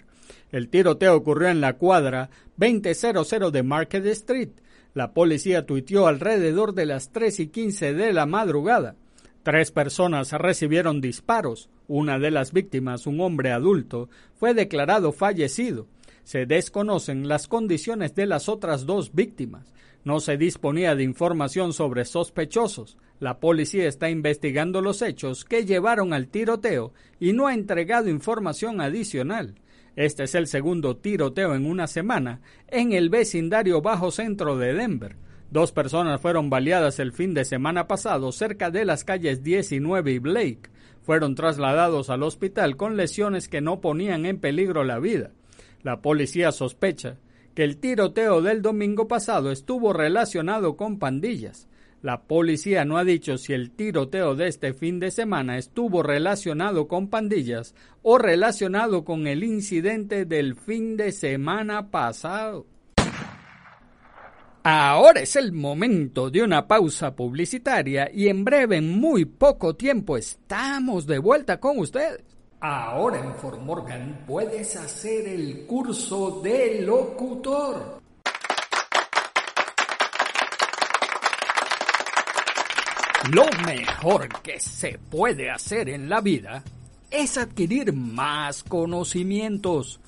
El 0.52 0.70
tiroteo 0.70 1.16
ocurrió 1.16 1.50
en 1.50 1.62
la 1.62 1.74
cuadra 1.74 2.32
2000 2.58 3.52
de 3.52 3.62
Market 3.62 4.06
Street. 4.08 4.50
La 4.96 5.14
policía 5.14 5.68
tuiteó 5.68 6.08
alrededor 6.08 6.74
de 6.74 6.88
las 6.88 7.12
3 7.12 7.40
y 7.42 7.48
15 7.50 7.94
de 7.94 8.14
la 8.14 8.26
madrugada. 8.26 8.96
Tres 9.44 9.70
personas 9.70 10.32
recibieron 10.32 11.00
disparos. 11.00 11.70
Una 11.88 12.18
de 12.18 12.32
las 12.32 12.54
víctimas, 12.54 13.06
un 13.06 13.22
hombre 13.22 13.52
adulto, 13.52 14.10
fue 14.34 14.56
declarado 14.56 15.12
fallecido. 15.12 15.86
Se 16.28 16.46
desconocen 16.46 17.30
las 17.30 17.48
condiciones 17.48 18.14
de 18.14 18.26
las 18.26 18.50
otras 18.50 18.86
dos 18.86 19.14
víctimas. 19.14 19.74
No 20.04 20.20
se 20.20 20.36
disponía 20.36 20.94
de 20.94 21.04
información 21.04 21.72
sobre 21.72 22.04
sospechosos. 22.04 22.98
La 23.22 23.40
policía 23.40 23.88
está 23.88 24.10
investigando 24.10 24.82
los 24.82 25.02
hechos 25.02 25.46
que 25.46 25.64
llevaron 25.64 26.12
al 26.12 26.28
tiroteo 26.28 26.92
y 27.18 27.32
no 27.32 27.48
ha 27.48 27.54
entregado 27.54 28.10
información 28.10 28.82
adicional. 28.82 29.56
Este 29.96 30.24
es 30.24 30.36
el 30.36 30.48
segundo 30.48 30.98
tiroteo 30.98 31.56
en 31.56 31.66
una 31.66 31.88
semana 31.88 32.42
en 32.68 32.92
el 32.92 33.10
vecindario 33.10 33.82
bajo 33.82 34.12
centro 34.12 34.58
de 34.58 34.74
Denver. 34.74 35.16
Dos 35.50 35.72
personas 35.72 36.20
fueron 36.20 36.50
baleadas 36.50 37.00
el 37.00 37.14
fin 37.14 37.34
de 37.34 37.46
semana 37.46 37.88
pasado 37.88 38.34
cerca 38.34 38.70
de 38.70 38.84
las 38.84 39.06
calles 39.06 39.44
19 39.44 40.12
y 40.12 40.20
Blake. 40.20 40.70
Fueron 41.04 41.36
trasladados 41.36 42.10
al 42.10 42.24
hospital 42.24 42.76
con 42.76 42.98
lesiones 42.98 43.48
que 43.48 43.62
no 43.62 43.80
ponían 43.80 44.26
en 44.26 44.42
peligro 44.42 44.84
la 44.84 45.00
vida. 45.00 45.32
La 45.84 46.02
policía 46.02 46.52
sospecha 46.52 47.18
que 47.54 47.64
el 47.64 47.78
tiroteo 47.78 48.42
del 48.42 48.62
domingo 48.62 49.08
pasado 49.08 49.52
estuvo 49.52 49.94
relacionado 49.94 50.78
con 50.78 51.00
pandillas. 51.00 51.68
La 52.04 52.22
policía 52.22 52.86
no 52.86 52.98
ha 52.98 53.04
dicho 53.04 53.38
si 53.38 53.54
el 53.54 53.72
tiroteo 53.72 54.36
de 54.36 54.48
este 54.48 54.74
fin 54.74 55.00
de 55.00 55.10
semana 55.10 55.58
estuvo 55.58 56.04
relacionado 56.04 56.88
con 56.88 57.10
pandillas 57.10 57.74
o 58.04 58.20
relacionado 58.20 59.04
con 59.04 59.26
el 59.26 59.44
incidente 59.44 60.26
del 60.26 60.56
fin 60.56 60.98
de 60.98 61.12
semana 61.12 61.90
pasado. 61.90 62.68
Ahora 64.64 65.22
es 65.22 65.36
el 65.36 65.54
momento 65.54 66.30
de 66.30 66.44
una 66.44 66.68
pausa 66.68 67.16
publicitaria 67.16 68.12
y 68.14 68.28
en 68.28 68.44
breve, 68.44 68.78
en 68.78 69.00
muy 69.00 69.26
poco 69.26 69.76
tiempo, 69.76 70.18
estamos 70.18 71.08
de 71.08 71.18
vuelta 71.18 71.60
con 71.60 71.80
ustedes. 71.80 72.37
Ahora 72.60 73.20
en 73.20 73.36
Fort 73.36 73.62
Morgan 73.62 74.24
puedes 74.26 74.76
hacer 74.78 75.28
el 75.28 75.68
curso 75.68 76.42
de 76.44 76.82
locutor. 76.82 78.02
Lo 83.32 83.46
mejor 83.64 84.42
que 84.42 84.60
se 84.60 84.98
puede 84.98 85.52
hacer 85.52 85.90
en 85.90 86.10
la 86.10 86.20
vida 86.20 86.64
es 87.12 87.38
adquirir 87.38 87.94
más 87.94 88.64
conocimientos. 88.64 90.00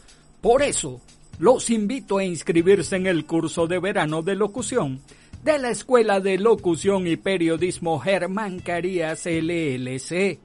Por 0.41 0.63
eso, 0.63 1.01
los 1.37 1.69
invito 1.69 2.17
a 2.17 2.23
inscribirse 2.23 2.95
en 2.95 3.05
el 3.05 3.25
curso 3.25 3.67
de 3.67 3.77
verano 3.77 4.23
de 4.23 4.35
locución 4.35 5.01
de 5.43 5.59
la 5.59 5.69
Escuela 5.69 6.19
de 6.19 6.39
Locución 6.39 7.05
y 7.05 7.15
Periodismo 7.15 7.99
Germán 7.99 8.59
Carías 8.59 9.25
LLC, 9.25 10.39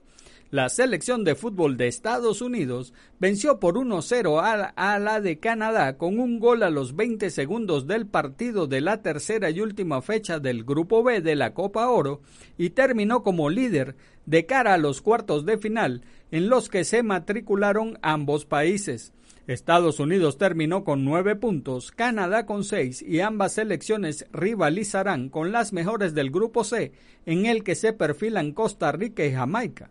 La 0.52 0.68
selección 0.68 1.24
de 1.24 1.34
fútbol 1.34 1.78
de 1.78 1.88
Estados 1.88 2.42
Unidos 2.42 2.92
venció 3.18 3.58
por 3.58 3.76
1-0 3.76 4.72
a, 4.76 4.98
la 4.98 5.20
de 5.22 5.38
Canadá 5.38 5.96
con 5.96 6.18
un 6.20 6.38
gol 6.40 6.62
a 6.62 6.68
los 6.68 6.94
20 6.94 7.30
segundos 7.30 7.86
del 7.86 8.06
partido 8.06 8.66
de 8.66 8.82
la 8.82 9.00
tercera 9.00 9.48
y 9.48 9.62
última 9.62 10.02
fecha 10.02 10.40
del 10.40 10.64
Grupo 10.64 11.02
B 11.02 11.22
de 11.22 11.36
la 11.36 11.54
Copa 11.54 11.88
Oro 11.88 12.20
y 12.58 12.68
terminó 12.68 13.22
como 13.22 13.48
líder 13.48 13.96
de 14.26 14.44
cara 14.44 14.74
a 14.74 14.76
los 14.76 15.00
cuartos 15.00 15.46
de 15.46 15.56
final 15.56 16.02
en 16.30 16.50
los 16.50 16.68
que 16.68 16.84
se 16.84 17.02
matricularon 17.02 17.98
ambos 18.02 18.44
países. 18.44 19.14
Estados 19.46 20.00
Unidos 20.00 20.36
terminó 20.36 20.84
con 20.84 21.02
nueve 21.02 21.34
puntos, 21.34 21.92
Canadá 21.92 22.44
con 22.44 22.64
seis 22.64 23.00
y 23.00 23.20
ambas 23.20 23.54
selecciones 23.54 24.26
rivalizarán 24.34 25.30
con 25.30 25.50
las 25.50 25.72
mejores 25.72 26.12
del 26.12 26.30
Grupo 26.30 26.62
C 26.62 26.92
en 27.24 27.46
el 27.46 27.64
que 27.64 27.74
se 27.74 27.94
perfilan 27.94 28.52
Costa 28.52 28.92
Rica 28.92 29.24
y 29.24 29.32
Jamaica. 29.32 29.88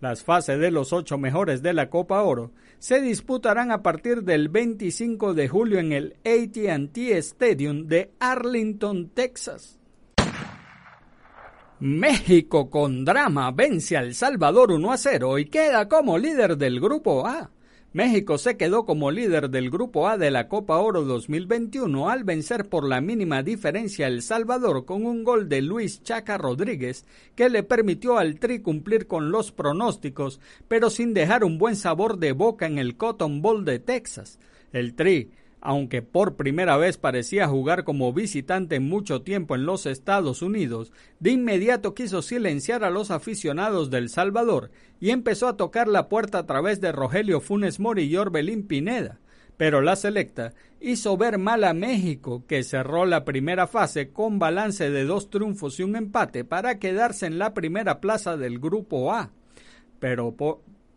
Las 0.00 0.22
fases 0.22 0.60
de 0.60 0.70
los 0.70 0.92
ocho 0.92 1.18
mejores 1.18 1.60
de 1.60 1.72
la 1.72 1.90
Copa 1.90 2.22
Oro 2.22 2.52
se 2.78 3.00
disputarán 3.00 3.72
a 3.72 3.82
partir 3.82 4.22
del 4.22 4.48
25 4.48 5.34
de 5.34 5.48
julio 5.48 5.80
en 5.80 5.92
el 5.92 6.16
ATT 6.24 6.96
Stadium 7.16 7.88
de 7.88 8.12
Arlington, 8.20 9.10
Texas. 9.10 9.78
México 11.80 12.70
con 12.70 13.04
drama 13.04 13.50
vence 13.50 13.96
al 13.96 14.14
Salvador 14.14 14.72
1 14.72 14.92
a 14.92 14.96
0 14.96 15.38
y 15.38 15.46
queda 15.46 15.88
como 15.88 16.18
líder 16.18 16.56
del 16.56 16.80
Grupo 16.80 17.26
A. 17.26 17.50
México 17.98 18.38
se 18.38 18.56
quedó 18.56 18.86
como 18.86 19.10
líder 19.10 19.50
del 19.50 19.70
Grupo 19.70 20.06
A 20.06 20.16
de 20.16 20.30
la 20.30 20.46
Copa 20.46 20.78
Oro 20.78 21.02
2021 21.02 22.08
al 22.08 22.22
vencer 22.22 22.68
por 22.68 22.86
la 22.86 23.00
mínima 23.00 23.42
diferencia 23.42 24.06
El 24.06 24.22
Salvador 24.22 24.84
con 24.84 25.04
un 25.04 25.24
gol 25.24 25.48
de 25.48 25.62
Luis 25.62 26.00
Chaca 26.04 26.38
Rodríguez 26.38 27.04
que 27.34 27.48
le 27.48 27.64
permitió 27.64 28.16
al 28.16 28.38
Tri 28.38 28.60
cumplir 28.60 29.08
con 29.08 29.32
los 29.32 29.50
pronósticos, 29.50 30.38
pero 30.68 30.90
sin 30.90 31.12
dejar 31.12 31.42
un 31.42 31.58
buen 31.58 31.74
sabor 31.74 32.20
de 32.20 32.30
boca 32.30 32.66
en 32.66 32.78
el 32.78 32.96
Cotton 32.96 33.42
Bowl 33.42 33.64
de 33.64 33.80
Texas. 33.80 34.38
El 34.72 34.94
Tri 34.94 35.32
aunque 35.60 36.02
por 36.02 36.36
primera 36.36 36.76
vez 36.76 36.98
parecía 36.98 37.48
jugar 37.48 37.84
como 37.84 38.12
visitante 38.12 38.80
mucho 38.80 39.22
tiempo 39.22 39.54
en 39.54 39.66
los 39.66 39.86
Estados 39.86 40.42
Unidos, 40.42 40.92
de 41.20 41.32
inmediato 41.32 41.94
quiso 41.94 42.22
silenciar 42.22 42.84
a 42.84 42.90
los 42.90 43.10
aficionados 43.10 43.90
del 43.90 44.08
Salvador 44.08 44.70
y 45.00 45.10
empezó 45.10 45.48
a 45.48 45.56
tocar 45.56 45.88
la 45.88 46.08
puerta 46.08 46.38
a 46.38 46.46
través 46.46 46.80
de 46.80 46.92
Rogelio 46.92 47.40
Funes 47.40 47.80
Mori 47.80 48.04
y 48.04 48.16
Orbelín 48.16 48.66
Pineda. 48.66 49.18
Pero 49.56 49.80
la 49.80 49.96
selecta 49.96 50.54
hizo 50.80 51.16
ver 51.16 51.36
mal 51.36 51.64
a 51.64 51.74
México, 51.74 52.44
que 52.46 52.62
cerró 52.62 53.04
la 53.06 53.24
primera 53.24 53.66
fase 53.66 54.10
con 54.12 54.38
balance 54.38 54.90
de 54.90 55.04
dos 55.04 55.30
triunfos 55.30 55.80
y 55.80 55.82
un 55.82 55.96
empate 55.96 56.44
para 56.44 56.78
quedarse 56.78 57.26
en 57.26 57.38
la 57.38 57.54
primera 57.54 58.00
plaza 58.00 58.36
del 58.36 58.60
Grupo 58.60 59.12
A. 59.12 59.32
Pero 59.98 60.36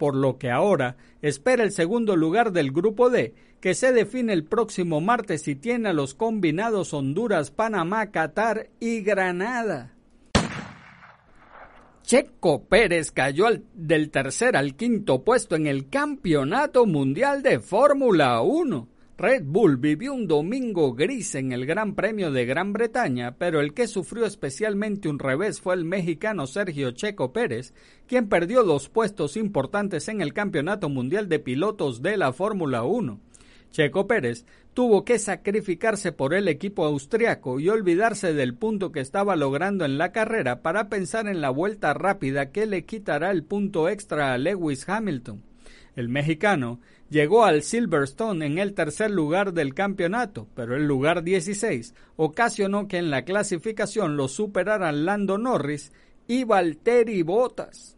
por 0.02 0.16
lo 0.16 0.40
que 0.40 0.50
ahora 0.50 0.98
espera 1.22 1.64
el 1.64 1.72
segundo 1.72 2.16
lugar 2.16 2.54
del 2.54 2.72
Grupo 2.72 3.12
D, 3.12 3.36
que 3.60 3.76
se 3.76 3.94
define 3.94 4.34
el 4.34 4.46
próximo 4.46 5.00
martes 5.00 5.48
y 5.48 5.56
tiene 5.56 5.90
a 5.90 5.94
los 5.94 6.16
combinados 6.16 6.92
Honduras, 6.96 7.52
Panamá, 7.52 8.10
Qatar 8.10 8.72
y 8.80 9.02
Granada. 9.02 9.94
Checo 12.02 12.64
Pérez 12.64 13.12
cayó 13.12 13.46
del 13.76 14.10
tercer 14.10 14.58
al 14.58 14.76
quinto 14.76 15.24
puesto 15.24 15.56
en 15.56 15.68
el 15.68 15.88
Campeonato 15.88 16.88
Mundial 16.88 17.44
de 17.44 17.60
Fórmula 17.60 18.42
1. 18.42 18.88
Red 19.22 19.44
Bull 19.46 19.78
vivió 19.78 20.16
un 20.16 20.26
domingo 20.28 20.96
gris 20.96 21.36
en 21.36 21.52
el 21.52 21.68
Gran 21.68 21.94
Premio 21.94 22.32
de 22.32 22.44
Gran 22.48 22.74
Bretaña, 22.74 23.36
pero 23.38 23.62
el 23.62 23.76
que 23.76 23.86
sufrió 23.86 24.26
especialmente 24.26 25.10
un 25.10 25.20
revés 25.20 25.62
fue 25.62 25.76
el 25.76 25.86
mexicano 25.86 26.48
Sergio 26.48 26.90
Checo 26.90 27.32
Pérez, 27.32 27.76
quien 28.08 28.30
perdió 28.30 28.64
dos 28.64 28.90
puestos 28.90 29.38
importantes 29.38 30.08
en 30.08 30.22
el 30.22 30.34
Campeonato 30.34 30.90
Mundial 30.90 31.30
de 31.30 31.38
Pilotos 31.38 32.02
de 32.02 32.18
la 32.18 32.34
Fórmula 32.34 32.82
1. 32.82 33.20
Checo 33.70 34.08
Pérez 34.08 34.48
tuvo 34.74 35.06
que 35.06 35.20
sacrificarse 35.20 36.12
por 36.12 36.34
el 36.34 36.48
equipo 36.48 36.84
austriaco 36.84 37.60
y 37.60 37.70
olvidarse 37.70 38.34
del 38.34 38.56
punto 38.56 38.92
que 38.92 39.02
estaba 39.02 39.36
logrando 39.36 39.86
en 39.86 40.00
la 40.00 40.12
carrera 40.12 40.64
para 40.64 40.90
pensar 40.90 41.28
en 41.28 41.42
la 41.42 41.52
vuelta 41.52 41.94
rápida 41.94 42.52
que 42.52 42.66
le 42.66 42.86
quitará 42.86 43.30
el 43.30 43.44
punto 43.44 43.88
extra 43.88 44.34
a 44.34 44.40
Lewis 44.40 44.90
Hamilton. 44.90 45.44
El 45.96 46.10
mexicano 46.10 46.80
llegó 47.12 47.44
al 47.44 47.62
Silverstone 47.62 48.46
en 48.46 48.58
el 48.58 48.74
tercer 48.74 49.12
lugar 49.12 49.54
del 49.54 49.76
campeonato, 49.76 50.48
pero 50.56 50.76
el 50.76 50.88
lugar 50.88 51.24
16 51.24 51.94
ocasionó 52.16 52.88
que 52.88 52.98
en 52.98 53.12
la 53.12 53.24
clasificación 53.26 54.18
lo 54.18 54.28
superaran 54.28 55.06
Lando 55.06 55.38
Norris 55.38 55.92
y 56.28 56.46
Valtteri 56.46 57.22
Bottas. 57.22 57.98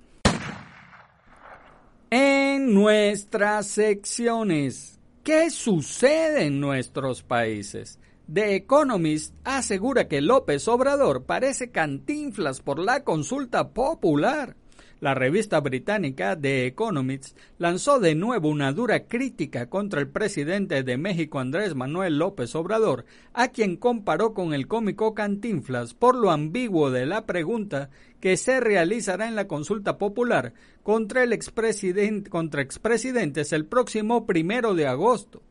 En 2.09 2.73
nuestras 2.73 3.67
secciones, 3.67 4.99
¿qué 5.23 5.51
sucede 5.51 6.45
en 6.45 6.59
nuestros 6.59 7.21
países? 7.23 7.99
The 8.31 8.55
Economist 8.55 9.35
asegura 9.43 10.07
que 10.07 10.21
López 10.21 10.67
Obrador 10.67 11.25
parece 11.25 11.69
cantinflas 11.69 12.61
por 12.61 12.79
la 12.79 13.03
consulta 13.03 13.69
popular. 13.69 14.55
La 15.03 15.13
revista 15.13 15.59
británica 15.59 16.39
The 16.39 16.65
Economist 16.65 17.37
lanzó 17.57 17.99
de 17.99 18.15
nuevo 18.15 18.47
una 18.47 18.71
dura 18.71 19.03
crítica 19.05 19.69
contra 19.69 19.99
el 19.99 20.07
presidente 20.07 20.81
de 20.81 20.97
México 20.97 21.39
Andrés 21.39 21.75
Manuel 21.75 22.17
López 22.17 22.55
Obrador, 22.55 23.03
a 23.33 23.49
quien 23.49 23.75
comparó 23.75 24.33
con 24.33 24.53
el 24.53 24.65
cómico 24.65 25.13
Cantinflas 25.13 25.93
por 25.93 26.15
lo 26.15 26.31
ambiguo 26.31 26.89
de 26.89 27.05
la 27.05 27.25
pregunta 27.25 27.89
que 28.21 28.37
se 28.37 28.61
realizará 28.61 29.27
en 29.27 29.35
la 29.35 29.45
consulta 29.45 29.97
popular 29.97 30.53
contra 30.83 31.23
el 31.23 31.33
expresidente, 31.33 32.29
contra 32.29 32.61
expresidentes 32.61 33.51
el 33.51 33.65
próximo 33.65 34.25
primero 34.25 34.73
de 34.73 34.87
agosto 34.87 35.41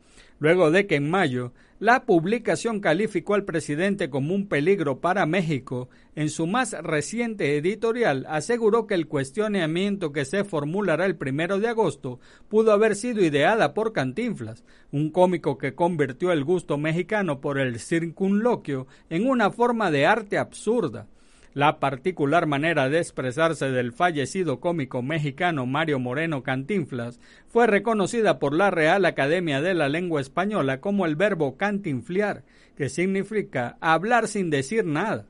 luego 0.42 0.72
de 0.72 0.88
que 0.88 0.96
en 0.96 1.08
mayo 1.08 1.52
la 1.78 2.04
publicación 2.04 2.80
calificó 2.80 3.34
al 3.34 3.44
presidente 3.44 4.10
como 4.10 4.34
un 4.34 4.48
peligro 4.48 5.00
para 5.00 5.24
México, 5.24 5.88
en 6.16 6.30
su 6.30 6.48
más 6.48 6.72
reciente 6.72 7.56
editorial 7.56 8.26
aseguró 8.28 8.88
que 8.88 8.94
el 8.94 9.06
cuestionamiento 9.06 10.10
que 10.12 10.24
se 10.24 10.42
formulará 10.42 11.06
el 11.06 11.14
primero 11.14 11.60
de 11.60 11.68
agosto 11.68 12.18
pudo 12.48 12.72
haber 12.72 12.96
sido 12.96 13.24
ideada 13.24 13.72
por 13.72 13.92
Cantinflas, 13.92 14.64
un 14.90 15.10
cómico 15.10 15.58
que 15.58 15.76
convirtió 15.76 16.32
el 16.32 16.42
gusto 16.42 16.76
mexicano 16.76 17.40
por 17.40 17.60
el 17.60 17.78
circunloquio 17.78 18.88
en 19.10 19.28
una 19.28 19.52
forma 19.52 19.92
de 19.92 20.06
arte 20.06 20.38
absurda. 20.38 21.06
La 21.54 21.80
particular 21.80 22.46
manera 22.46 22.88
de 22.88 22.98
expresarse 22.98 23.70
del 23.70 23.92
fallecido 23.92 24.58
cómico 24.58 25.02
mexicano 25.02 25.66
Mario 25.66 25.98
Moreno 25.98 26.42
Cantinflas 26.42 27.20
fue 27.46 27.66
reconocida 27.66 28.38
por 28.38 28.54
la 28.54 28.70
Real 28.70 29.04
Academia 29.04 29.60
de 29.60 29.74
la 29.74 29.90
Lengua 29.90 30.22
Española 30.22 30.80
como 30.80 31.04
el 31.04 31.14
verbo 31.14 31.58
cantinfliar, 31.58 32.42
que 32.74 32.88
significa 32.88 33.76
hablar 33.82 34.28
sin 34.28 34.48
decir 34.48 34.86
nada. 34.86 35.26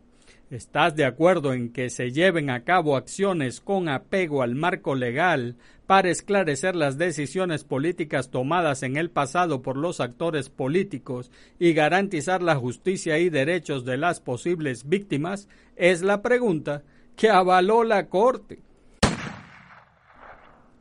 ¿Estás 0.53 0.95
de 0.97 1.07
acuerdo 1.07 1.55
en 1.55 1.73
que 1.73 1.88
se 1.88 2.12
lleven 2.12 2.51
a 2.51 2.62
cabo 2.62 2.97
acciones 2.97 3.62
con 3.62 3.88
apego 3.88 4.43
al 4.43 4.55
marco 4.55 4.95
legal 4.95 5.57
para 5.87 6.11
esclarecer 6.11 6.77
las 6.77 6.99
decisiones 6.99 7.65
políticas 7.65 8.29
tomadas 8.29 8.83
en 8.83 8.99
el 8.99 9.09
pasado 9.09 9.62
por 9.62 9.79
los 9.79 10.01
actores 10.01 10.51
políticos 10.51 11.31
y 11.59 11.73
garantizar 11.73 12.43
la 12.43 12.55
justicia 12.57 13.19
y 13.19 13.31
derechos 13.31 13.87
de 13.87 13.97
las 13.97 14.21
posibles 14.21 14.87
víctimas? 14.87 15.49
Es 15.75 16.03
la 16.03 16.21
pregunta 16.21 16.83
que 17.17 17.31
avaló 17.31 17.83
la 17.83 18.09
Corte. 18.11 18.59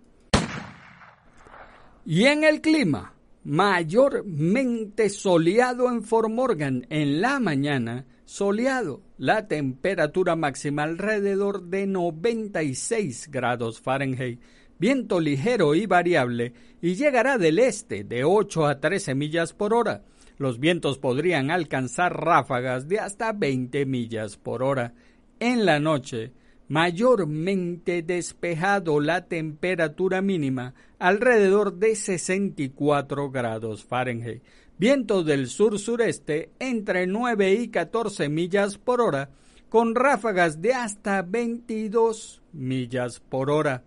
Y 2.07 2.25
en 2.25 2.45
el 2.45 2.61
clima, 2.61 3.15
mayormente 3.45 5.09
soleado 5.09 5.91
en 5.91 6.03
Fort 6.03 6.31
Morgan 6.31 6.87
en 6.91 7.21
la 7.21 7.41
mañana, 7.41 8.05
soleado, 8.25 9.03
la 9.19 9.49
temperatura 9.49 10.37
máxima 10.37 10.83
alrededor 10.83 11.63
de 11.65 11.87
96 11.87 13.31
grados 13.31 13.81
Fahrenheit, 13.81 14.41
viento 14.79 15.21
ligero 15.21 15.75
y 15.75 15.87
variable 15.87 16.53
y 16.81 16.95
llegará 16.95 17.39
del 17.39 17.59
este 17.59 18.05
de 18.05 18.25
8 18.25 18.67
a 18.67 18.81
13 18.81 19.15
millas 19.15 19.53
por 19.53 19.75
hora. 19.75 20.05
Los 20.39 20.59
vientos 20.59 20.99
podrían 20.99 21.51
alcanzar 21.51 22.19
ráfagas 22.19 22.89
de 22.89 22.99
hasta 22.99 23.33
20 23.33 23.85
millas 23.85 24.37
por 24.37 24.63
hora. 24.63 24.95
En 25.39 25.67
la 25.67 25.81
noche, 25.81 26.33
mayormente 26.71 28.01
despejado 28.03 29.01
la 29.01 29.27
temperatura 29.27 30.23
mínima 30.23 30.75
alrededor 31.01 31.75
de 31.75 31.97
64 31.97 33.29
grados 33.33 33.85
Fahrenheit. 33.85 34.45
Viento 34.79 35.25
del 35.25 35.49
sur-sureste 35.49 36.51
entre 36.61 37.09
9 37.09 37.55
y 37.55 37.69
14 37.69 38.29
millas 38.29 38.79
por 38.79 39.01
hora, 39.01 39.31
con 39.69 39.97
ráfagas 39.97 40.63
de 40.63 40.73
hasta 40.73 41.23
22 41.23 42.41
millas 42.53 43.19
por 43.19 43.51
hora. 43.51 43.83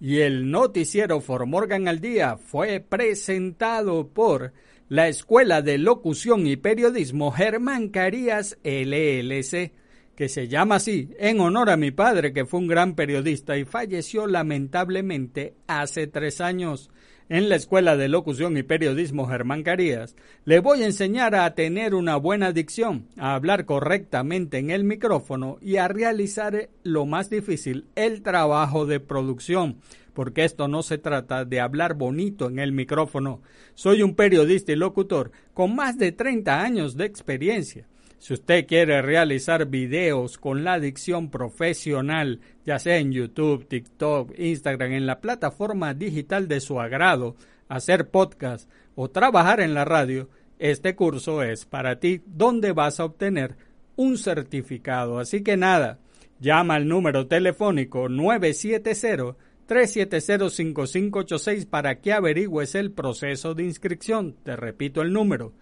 Y 0.00 0.18
el 0.18 0.50
noticiero 0.50 1.20
For 1.20 1.46
Morgan 1.46 1.86
al 1.86 2.00
Día 2.00 2.38
fue 2.38 2.80
presentado 2.80 4.08
por 4.08 4.52
la 4.88 5.06
Escuela 5.06 5.62
de 5.62 5.78
Locución 5.78 6.48
y 6.48 6.56
Periodismo 6.56 7.30
Germán 7.30 7.88
Carías 7.88 8.58
LLC 8.64 9.85
que 10.16 10.28
se 10.30 10.48
llama 10.48 10.76
así 10.76 11.10
en 11.18 11.40
honor 11.40 11.70
a 11.70 11.76
mi 11.76 11.90
padre, 11.90 12.32
que 12.32 12.46
fue 12.46 12.60
un 12.60 12.66
gran 12.66 12.94
periodista 12.94 13.58
y 13.58 13.64
falleció 13.64 14.26
lamentablemente 14.26 15.54
hace 15.66 16.06
tres 16.06 16.40
años. 16.40 16.90
En 17.28 17.48
la 17.48 17.56
Escuela 17.56 17.96
de 17.96 18.08
Locución 18.08 18.56
y 18.56 18.62
Periodismo 18.62 19.26
Germán 19.26 19.64
Carías, 19.64 20.14
le 20.44 20.60
voy 20.60 20.82
a 20.82 20.86
enseñar 20.86 21.34
a 21.34 21.52
tener 21.56 21.94
una 21.94 22.16
buena 22.16 22.52
dicción, 22.52 23.08
a 23.16 23.34
hablar 23.34 23.66
correctamente 23.66 24.58
en 24.58 24.70
el 24.70 24.84
micrófono 24.84 25.58
y 25.60 25.76
a 25.76 25.88
realizar 25.88 26.68
lo 26.84 27.04
más 27.04 27.28
difícil, 27.28 27.86
el 27.96 28.22
trabajo 28.22 28.86
de 28.86 29.00
producción, 29.00 29.80
porque 30.14 30.44
esto 30.44 30.68
no 30.68 30.84
se 30.84 30.98
trata 30.98 31.44
de 31.44 31.60
hablar 31.60 31.94
bonito 31.94 32.48
en 32.48 32.60
el 32.60 32.70
micrófono. 32.70 33.42
Soy 33.74 34.02
un 34.02 34.14
periodista 34.14 34.70
y 34.70 34.76
locutor 34.76 35.32
con 35.52 35.74
más 35.74 35.98
de 35.98 36.12
30 36.12 36.62
años 36.62 36.96
de 36.96 37.06
experiencia 37.06 37.88
si 38.18 38.34
usted 38.34 38.66
quiere 38.66 39.02
realizar 39.02 39.66
videos 39.66 40.38
con 40.38 40.64
la 40.64 40.80
dicción 40.80 41.30
profesional, 41.30 42.40
ya 42.64 42.78
sea 42.78 42.98
en 42.98 43.12
YouTube, 43.12 43.66
TikTok, 43.66 44.32
Instagram, 44.38 44.92
en 44.92 45.06
la 45.06 45.20
plataforma 45.20 45.94
digital 45.94 46.48
de 46.48 46.60
su 46.60 46.80
agrado, 46.80 47.36
hacer 47.68 48.10
podcast 48.10 48.70
o 48.94 49.10
trabajar 49.10 49.60
en 49.60 49.74
la 49.74 49.84
radio, 49.84 50.28
este 50.58 50.96
curso 50.96 51.42
es 51.42 51.66
para 51.66 52.00
ti 52.00 52.22
donde 52.26 52.72
vas 52.72 52.98
a 53.00 53.04
obtener 53.04 53.56
un 53.96 54.16
certificado. 54.18 55.18
Así 55.18 55.42
que 55.42 55.56
nada, 55.56 55.98
llama 56.40 56.74
al 56.76 56.88
número 56.88 57.26
telefónico 57.26 58.08
970 58.08 59.36
970-5586 59.68 61.66
para 61.66 62.00
que 62.00 62.12
averigües 62.12 62.74
el 62.76 62.92
proceso 62.92 63.54
de 63.54 63.64
inscripción. 63.64 64.36
Te 64.42 64.54
repito 64.56 65.02
el 65.02 65.12
número 65.12 65.52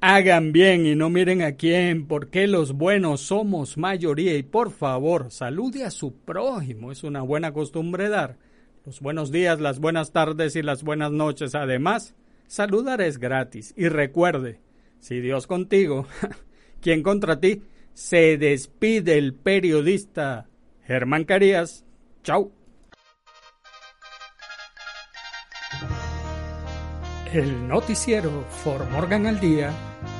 Hagan 0.00 0.52
bien 0.52 0.86
y 0.86 0.94
no 0.94 1.08
miren 1.08 1.42
a 1.42 1.52
quién, 1.52 2.06
porque 2.06 2.46
los 2.46 2.74
buenos 2.74 3.22
somos 3.22 3.78
mayoría 3.78 4.36
y 4.36 4.42
por 4.42 4.70
favor, 4.70 5.30
salude 5.30 5.84
a 5.84 5.90
su 5.90 6.14
prójimo, 6.14 6.92
es 6.92 7.04
una 7.04 7.22
buena 7.22 7.54
costumbre 7.54 8.10
dar. 8.10 8.36
Los 8.84 9.00
buenos 9.00 9.32
días, 9.32 9.60
las 9.60 9.80
buenas 9.80 10.12
tardes 10.12 10.56
y 10.56 10.62
las 10.62 10.82
buenas 10.82 11.10
noches. 11.10 11.54
Además, 11.54 12.14
saludar 12.46 13.00
es 13.00 13.16
gratis. 13.18 13.72
Y 13.78 13.88
recuerde, 13.88 14.60
si 14.98 15.20
Dios 15.20 15.46
contigo, 15.46 16.06
¿quién 16.82 17.02
contra 17.02 17.40
ti? 17.40 17.62
Se 17.94 18.36
despide 18.36 19.16
el 19.16 19.32
periodista 19.32 20.50
Germán 20.86 21.24
Carías. 21.24 21.83
Chau. 22.24 22.50
El 27.30 27.68
noticiero 27.68 28.46
For 28.48 28.88
Morgan 28.88 29.26
al 29.26 29.38
Día 29.40 29.70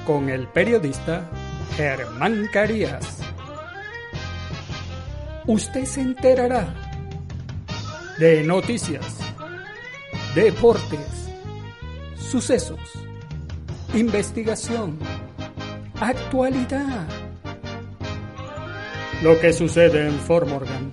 con 0.06 0.28
el 0.28 0.46
periodista 0.48 1.30
Germán 1.78 2.50
Carías. 2.52 3.20
Usted 5.46 5.86
se 5.86 6.02
enterará 6.02 6.74
de 8.18 8.44
noticias, 8.44 9.20
deportes, 10.34 11.30
sucesos, 12.16 12.80
investigación, 13.94 14.98
actualidad. 15.98 17.08
Lo 19.22 19.40
que 19.40 19.54
sucede 19.54 20.06
en 20.06 20.18
Fort 20.18 20.46
Morgan, 20.46 20.92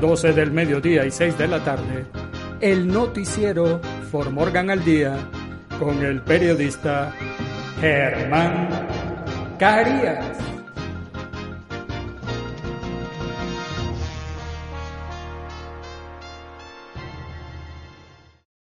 12 0.00 0.32
del 0.32 0.50
mediodía 0.50 1.04
y 1.04 1.10
6 1.10 1.36
de 1.36 1.48
la 1.48 1.62
tarde, 1.62 2.06
el 2.60 2.88
noticiero 2.88 3.80
For 4.10 4.30
Morgan 4.30 4.70
al 4.70 4.82
Día 4.82 5.16
con 5.78 6.02
el 6.02 6.22
periodista 6.22 7.12
Germán 7.80 8.68
Carías. 9.58 10.49